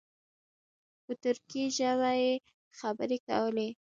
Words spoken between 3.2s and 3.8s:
کولې.